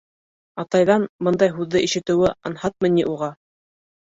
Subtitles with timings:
[0.63, 3.29] Атайҙан бындай һүҙҙе ишетеүе анһатмы ни уға?!